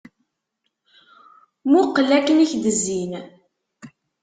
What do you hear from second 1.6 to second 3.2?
Muqqel ayen i ak-d-izzin.